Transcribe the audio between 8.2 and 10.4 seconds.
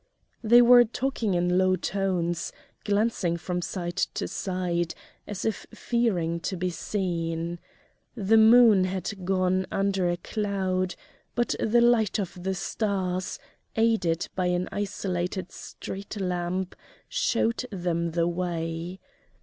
moon had gone under a